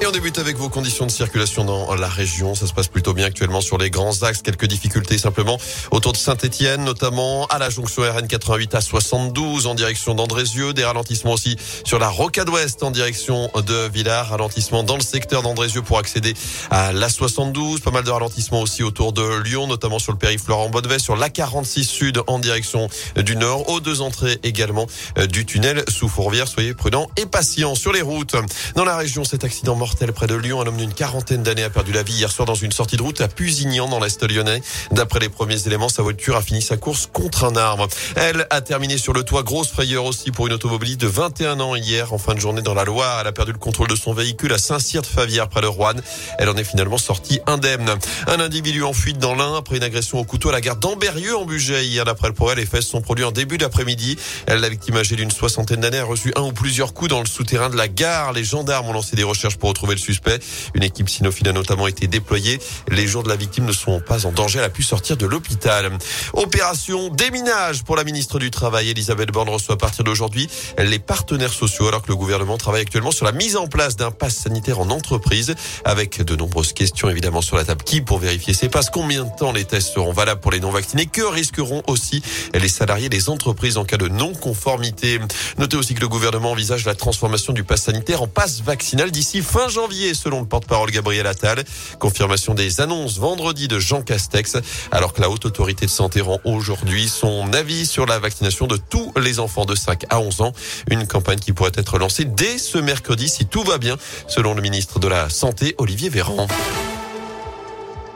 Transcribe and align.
Et 0.00 0.06
on 0.06 0.12
débute 0.12 0.38
avec 0.38 0.56
vos 0.56 0.68
conditions 0.68 1.06
de 1.06 1.10
circulation 1.10 1.64
dans 1.64 1.92
la 1.96 2.06
région. 2.06 2.54
Ça 2.54 2.68
se 2.68 2.72
passe 2.72 2.86
plutôt 2.86 3.14
bien 3.14 3.26
actuellement 3.26 3.60
sur 3.60 3.78
les 3.78 3.90
grands 3.90 4.22
axes. 4.22 4.42
Quelques 4.42 4.66
difficultés 4.66 5.18
simplement 5.18 5.58
autour 5.90 6.12
de 6.12 6.16
Saint-Etienne, 6.16 6.84
notamment 6.84 7.46
à 7.46 7.58
la 7.58 7.68
jonction 7.68 8.02
RN 8.02 8.28
88 8.28 8.76
à 8.76 8.80
72 8.80 9.66
en 9.66 9.74
direction 9.74 10.14
d'Andrézieux. 10.14 10.72
Des 10.72 10.84
ralentissements 10.84 11.32
aussi 11.32 11.56
sur 11.84 11.98
la 11.98 12.08
rocade 12.08 12.48
ouest 12.48 12.80
en 12.84 12.92
direction 12.92 13.50
de 13.56 13.88
Villars. 13.92 14.28
Ralentissement 14.28 14.84
dans 14.84 14.94
le 14.94 15.02
secteur 15.02 15.42
d'Andrézieux 15.42 15.82
pour 15.82 15.98
accéder 15.98 16.34
à 16.70 16.92
la 16.92 17.08
72. 17.08 17.80
Pas 17.80 17.90
mal 17.90 18.04
de 18.04 18.10
ralentissements 18.10 18.60
aussi 18.60 18.84
autour 18.84 19.12
de 19.12 19.42
Lyon, 19.42 19.66
notamment 19.66 19.98
sur 19.98 20.12
le 20.12 20.18
périph' 20.18 20.44
Florent 20.44 20.68
Baudevet, 20.68 21.00
sur 21.00 21.16
la 21.16 21.28
46 21.28 21.84
sud 21.84 22.22
en 22.28 22.38
direction 22.38 22.88
du 23.16 23.34
nord. 23.34 23.68
Aux 23.68 23.80
deux 23.80 24.00
entrées 24.00 24.38
également 24.44 24.86
euh, 25.18 25.26
du 25.26 25.44
tunnel 25.44 25.82
sous 25.88 26.08
Fourvière. 26.08 26.46
Soyez 26.46 26.72
prudents 26.72 27.10
et 27.16 27.26
patients 27.26 27.74
sur 27.74 27.92
les 27.92 28.02
routes. 28.02 28.36
Dans 28.76 28.84
la 28.84 28.96
région, 28.96 29.24
cet 29.24 29.42
accident 29.42 29.74
mort 29.74 29.87
près 30.12 30.26
de 30.26 30.34
Lyon. 30.34 30.60
Un 30.60 30.66
homme 30.66 30.76
d'une 30.76 30.92
quarantaine 30.92 31.42
d'années 31.42 31.64
a 31.64 31.70
perdu 31.70 31.92
la 31.92 32.02
vie 32.02 32.12
hier 32.12 32.30
soir 32.30 32.46
dans 32.46 32.54
une 32.54 32.72
sortie 32.72 32.96
de 32.96 33.02
route 33.02 33.20
à 33.20 33.28
Pusignan 33.28 33.88
dans 33.88 34.00
l'Est 34.00 34.22
lyonnais. 34.22 34.62
D'après 34.92 35.18
les 35.18 35.28
premiers 35.28 35.66
éléments, 35.66 35.88
sa 35.88 36.02
voiture 36.02 36.36
a 36.36 36.42
fini 36.42 36.62
sa 36.62 36.76
course 36.76 37.08
contre 37.12 37.44
un 37.44 37.56
arbre. 37.56 37.88
Elle 38.16 38.46
a 38.50 38.60
terminé 38.60 38.98
sur 38.98 39.12
le 39.12 39.22
toit. 39.22 39.42
Grosse 39.42 39.68
frayeur 39.68 40.04
aussi 40.04 40.30
pour 40.30 40.46
une 40.46 40.52
automobiliste 40.52 41.00
de 41.00 41.06
21 41.06 41.60
ans 41.60 41.74
hier 41.74 42.12
en 42.12 42.18
fin 42.18 42.34
de 42.34 42.40
journée 42.40 42.62
dans 42.62 42.74
la 42.74 42.84
Loire. 42.84 43.18
Elle 43.20 43.26
a 43.26 43.32
perdu 43.32 43.52
le 43.52 43.58
contrôle 43.58 43.88
de 43.88 43.96
son 43.96 44.12
véhicule 44.12 44.52
à 44.52 44.58
Saint-Cyr-de-Favière 44.58 45.48
près 45.48 45.62
de 45.62 45.66
Rouen. 45.66 45.94
Elle 46.38 46.48
en 46.48 46.56
est 46.56 46.64
finalement 46.64 46.98
sortie 46.98 47.40
indemne. 47.46 47.94
Un 48.26 48.40
individu 48.40 48.82
en 48.82 48.92
fuite 48.92 49.18
dans 49.18 49.34
l'Ain 49.34 49.56
après 49.56 49.76
une 49.78 49.82
agression 49.82 50.18
au 50.18 50.24
couteau 50.24 50.50
à 50.50 50.52
la 50.52 50.60
gare 50.60 50.76
d'Amberieux 50.76 51.36
en 51.36 51.44
Bugey 51.44 51.86
hier 51.86 52.04
d'après 52.04 52.28
le 52.28 52.34
progrès. 52.34 52.56
Les 52.56 52.66
fesses 52.66 52.86
sont 52.86 53.00
produits 53.00 53.24
en 53.24 53.32
début 53.32 53.58
d'après-midi. 53.58 54.16
La 54.46 54.68
victime 54.68 54.96
âgée 54.96 55.16
d'une 55.16 55.30
soixantaine 55.30 55.80
d'années 55.80 55.98
a 55.98 56.04
reçu 56.04 56.32
un 56.36 56.42
ou 56.42 56.52
plusieurs 56.52 56.94
coups 56.94 57.10
dans 57.10 57.20
le 57.20 57.26
souterrain 57.26 57.70
de 57.70 57.76
la 57.76 57.88
gare. 57.88 58.32
Les 58.32 58.44
gendarmes 58.44 58.88
ont 58.88 58.92
lancé 58.92 59.16
des 59.16 59.24
recherches 59.24 59.56
pour 59.56 59.70
retrouver 59.70 59.77
le 59.86 59.98
suspect. 59.98 60.38
Une 60.74 60.82
équipe 60.82 61.08
cynophile 61.08 61.48
a 61.48 61.52
notamment 61.52 61.86
été 61.86 62.06
déployée. 62.06 62.58
Les 62.88 63.06
jours 63.06 63.22
de 63.22 63.28
la 63.28 63.36
victime 63.36 63.64
ne 63.64 63.72
sont 63.72 64.00
pas 64.00 64.26
en 64.26 64.32
danger. 64.32 64.58
Elle 64.58 64.64
a 64.64 64.70
pu 64.70 64.82
sortir 64.82 65.16
de 65.16 65.26
l'hôpital. 65.26 65.90
Opération 66.32 67.08
déminage 67.08 67.84
pour 67.84 67.96
la 67.96 68.04
ministre 68.04 68.38
du 68.38 68.50
Travail. 68.50 68.90
Elisabeth 68.90 69.30
Borne 69.30 69.48
reçoit 69.48 69.74
à 69.74 69.78
partir 69.78 70.04
d'aujourd'hui 70.04 70.48
les 70.78 70.98
partenaires 70.98 71.52
sociaux 71.52 71.88
alors 71.88 72.02
que 72.02 72.08
le 72.08 72.16
gouvernement 72.16 72.58
travaille 72.58 72.82
actuellement 72.82 73.10
sur 73.10 73.24
la 73.24 73.32
mise 73.32 73.56
en 73.56 73.66
place 73.66 73.96
d'un 73.96 74.10
pass 74.10 74.36
sanitaire 74.36 74.80
en 74.80 74.90
entreprise 74.90 75.54
avec 75.84 76.22
de 76.22 76.36
nombreuses 76.36 76.72
questions 76.72 77.08
évidemment 77.08 77.42
sur 77.42 77.56
la 77.56 77.64
table. 77.64 77.84
Qui 77.84 78.00
pour 78.00 78.18
vérifier 78.18 78.54
ces 78.54 78.68
passes? 78.68 78.90
Combien 78.90 79.24
de 79.24 79.30
temps 79.38 79.52
les 79.52 79.64
tests 79.64 79.94
seront 79.94 80.12
valables 80.12 80.40
pour 80.40 80.50
les 80.50 80.60
non 80.60 80.70
vaccinés 80.70 81.06
Que 81.06 81.22
risqueront 81.22 81.82
aussi 81.86 82.22
les 82.54 82.68
salariés 82.68 83.08
des 83.08 83.28
entreprises 83.28 83.76
en 83.76 83.84
cas 83.84 83.96
de 83.96 84.08
non-conformité? 84.08 85.20
Notez 85.58 85.76
aussi 85.76 85.94
que 85.94 86.00
le 86.00 86.08
gouvernement 86.08 86.52
envisage 86.52 86.84
la 86.84 86.94
transformation 86.94 87.52
du 87.52 87.64
pass 87.64 87.82
sanitaire 87.82 88.22
en 88.22 88.28
passe 88.28 88.62
vaccinal 88.62 89.10
d'ici 89.10 89.42
fin 89.42 89.67
janvier 89.68 90.14
selon 90.14 90.40
le 90.40 90.46
porte-parole 90.46 90.90
Gabriel 90.90 91.26
Attal. 91.26 91.64
Confirmation 91.98 92.54
des 92.54 92.80
annonces 92.80 93.18
vendredi 93.18 93.68
de 93.68 93.78
Jean 93.78 94.02
Castex, 94.02 94.56
alors 94.90 95.12
que 95.12 95.20
la 95.20 95.30
haute 95.30 95.44
autorité 95.44 95.86
de 95.86 95.90
santé 95.90 96.20
rend 96.20 96.38
aujourd'hui 96.44 97.08
son 97.08 97.52
avis 97.52 97.86
sur 97.86 98.06
la 98.06 98.18
vaccination 98.18 98.66
de 98.66 98.76
tous 98.76 99.12
les 99.20 99.40
enfants 99.40 99.64
de 99.64 99.74
5 99.74 100.04
à 100.10 100.20
11 100.20 100.40
ans. 100.40 100.52
Une 100.90 101.06
campagne 101.06 101.38
qui 101.38 101.52
pourrait 101.52 101.72
être 101.74 101.98
lancée 101.98 102.24
dès 102.24 102.58
ce 102.58 102.78
mercredi 102.78 103.28
si 103.28 103.46
tout 103.46 103.62
va 103.62 103.78
bien, 103.78 103.96
selon 104.26 104.54
le 104.54 104.62
ministre 104.62 104.98
de 104.98 105.08
la 105.08 105.28
Santé, 105.28 105.74
Olivier 105.78 106.08
Véran. 106.08 106.46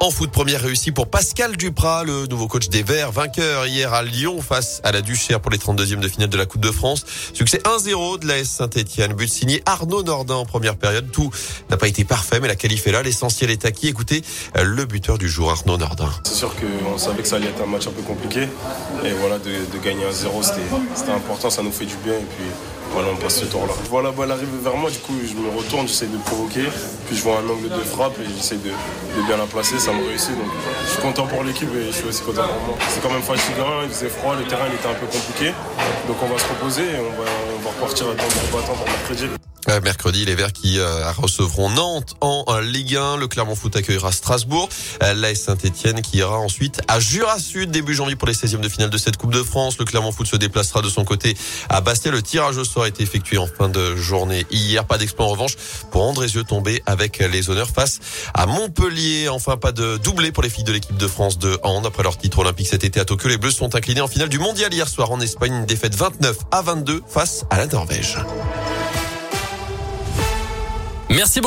En 0.02 0.10
foot, 0.10 0.32
première 0.32 0.60
réussie 0.60 0.90
pour 0.90 1.06
Pascal 1.06 1.56
Duprat, 1.56 2.02
le 2.02 2.26
nouveau 2.26 2.48
coach 2.48 2.68
des 2.68 2.82
Verts, 2.82 3.12
vainqueur 3.12 3.68
hier 3.68 3.94
à 3.94 4.02
Lyon 4.02 4.42
face 4.42 4.80
à 4.82 4.90
la 4.90 5.00
Duchère 5.00 5.38
pour 5.38 5.52
les 5.52 5.58
32e 5.58 6.00
de 6.00 6.08
finale 6.08 6.28
de 6.28 6.36
la 6.36 6.44
Coupe 6.44 6.60
de 6.60 6.72
France. 6.72 7.04
Succès 7.32 7.58
1-0 7.58 8.18
de 8.18 8.26
l'AS 8.26 8.42
Saint-Etienne. 8.42 9.12
But 9.12 9.28
signé 9.28 9.62
Arnaud 9.64 10.02
Nordin 10.02 10.34
en 10.34 10.44
première 10.44 10.74
période. 10.74 11.12
Tout 11.12 11.30
n'a 11.70 11.76
pas 11.76 11.86
été 11.86 12.02
parfait, 12.02 12.40
mais 12.40 12.48
la 12.48 12.56
qualif 12.56 12.84
est 12.88 12.90
là. 12.90 13.04
L'essentiel 13.04 13.50
est 13.50 13.64
acquis. 13.64 13.86
Écoutez 13.86 14.24
le 14.60 14.84
buteur 14.86 15.18
du 15.18 15.28
jour, 15.28 15.52
Arnaud 15.52 15.76
Nordin. 15.76 16.10
C'est 16.24 16.34
sûr 16.34 16.52
qu'on 16.56 16.98
savait 16.98 17.22
que 17.22 17.28
ça 17.28 17.36
allait 17.36 17.50
être 17.50 17.62
un 17.62 17.66
match 17.66 17.86
un 17.86 17.92
peu 17.92 18.02
compliqué. 18.02 18.48
Et 19.04 19.12
voilà, 19.20 19.38
de, 19.38 19.78
gagner 19.84 20.02
1-0, 20.06 20.42
c'était 20.96 21.12
important. 21.12 21.48
Ça 21.48 21.62
nous 21.62 21.70
fait 21.70 21.86
du 21.86 21.94
bien. 22.02 22.14
Et 22.14 22.26
puis, 22.36 22.46
voilà, 22.92 23.08
on 23.12 23.16
passe 23.16 23.40
ce 23.40 23.46
tour-là. 23.46 23.72
La 24.02 24.10
balle 24.10 24.32
arriver 24.32 24.58
vers 24.62 24.76
moi, 24.76 24.90
du 24.90 24.98
coup, 24.98 25.14
je 25.24 25.34
me 25.34 25.48
retourne, 25.56 25.86
j'essaie 25.86 26.06
de 26.06 26.16
provoquer. 26.18 26.66
Puis 27.06 27.16
je 27.16 27.22
vois 27.22 27.38
un 27.38 27.48
angle 27.48 27.68
de 27.68 27.84
frappe 27.84 28.18
et 28.20 28.26
j'essaie 28.36 28.56
de, 28.56 28.70
bien 29.26 29.36
la 29.36 29.46
placer, 29.46 29.78
ça 29.78 29.92
me 29.92 30.06
réussit. 30.06 30.36
Donc 30.36 30.50
je 30.84 30.90
suis 30.90 31.02
content 31.02 31.26
pour 31.26 31.44
l'équipe 31.44 31.68
et 31.74 31.86
je 31.86 31.92
suis 31.92 32.08
aussi 32.08 32.22
content 32.22 32.48
pour 32.48 32.66
moi. 32.66 32.76
C'est 32.88 33.02
quand 33.02 33.10
même 33.10 33.22
fatigant, 33.22 33.82
il 33.84 33.90
faisait 33.90 34.08
froid, 34.08 34.34
le 34.36 34.44
terrain 34.44 34.64
il 34.68 34.74
était 34.74 34.88
un 34.88 34.98
peu 34.98 35.06
compliqué. 35.06 35.54
Donc 36.08 36.16
on 36.22 36.26
va 36.26 36.38
se 36.38 36.48
reposer 36.48 36.82
et 36.82 36.98
on 36.98 37.14
va 37.22 37.30
Euh, 39.68 39.80
mercredi, 39.80 40.24
les 40.24 40.34
Verts 40.34 40.52
qui 40.52 40.80
euh, 40.80 41.10
recevront 41.12 41.70
Nantes 41.70 42.16
en 42.20 42.58
Ligue 42.58 42.96
1. 42.96 43.16
Le 43.16 43.28
Clermont 43.28 43.54
Foot 43.54 43.76
accueillera 43.76 44.10
Strasbourg. 44.10 44.68
Euh, 45.04 45.14
L'AS 45.14 45.36
Saint-Etienne 45.36 46.02
qui 46.02 46.18
ira 46.18 46.36
ensuite 46.36 46.80
à 46.88 46.98
Jura 46.98 47.38
Sud 47.38 47.70
début 47.70 47.94
janvier 47.94 48.16
pour 48.16 48.26
les 48.26 48.34
16e 48.34 48.58
de 48.58 48.68
finale 48.68 48.90
de 48.90 48.98
cette 48.98 49.16
Coupe 49.16 49.32
de 49.32 49.42
France. 49.42 49.78
Le 49.78 49.84
Clermont 49.84 50.10
Foot 50.10 50.26
se 50.26 50.34
déplacera 50.34 50.82
de 50.82 50.88
son 50.88 51.04
côté 51.04 51.36
à 51.68 51.80
Bastia. 51.80 52.10
Le 52.10 52.22
tirage 52.22 52.56
au 52.56 52.64
sort 52.64 52.82
a 52.82 52.88
été 52.88 53.04
effectué 53.04 53.38
en 53.38 53.46
fin 53.46 53.68
de 53.68 53.94
journée 53.94 54.46
hier. 54.50 54.84
Pas 54.84 54.98
d'exploit 54.98 55.26
en 55.26 55.30
revanche 55.30 55.54
pour 55.92 56.02
Andrézieux 56.02 56.42
tombé 56.42 56.82
avec 56.86 57.18
les 57.18 57.48
honneurs 57.48 57.70
face 57.70 58.00
à 58.34 58.46
Montpellier. 58.46 59.28
Enfin, 59.28 59.56
pas 59.56 59.70
de 59.70 59.96
doublé 59.98 60.32
pour 60.32 60.42
les 60.42 60.50
filles 60.50 60.64
de 60.64 60.72
l'équipe 60.72 60.96
de 60.96 61.06
France 61.06 61.38
de 61.38 61.56
hand. 61.62 61.86
Après 61.86 62.02
leur 62.02 62.18
titre 62.18 62.40
olympique 62.40 62.66
cet 62.66 62.82
été 62.82 62.98
à 62.98 63.04
Tokyo, 63.04 63.28
les 63.28 63.38
Bleus 63.38 63.52
sont 63.52 63.76
inclinés 63.76 64.00
en 64.00 64.08
finale 64.08 64.28
du 64.28 64.40
mondial 64.40 64.74
hier 64.74 64.88
soir 64.88 65.12
en 65.12 65.20
Espagne. 65.20 65.54
Une 65.54 65.66
défaite 65.66 65.94
29 65.94 66.36
à 66.50 66.62
22 66.62 67.00
face 67.08 67.44
à 67.50 67.56
Merci 71.10 71.10
beaucoup. 71.10 71.40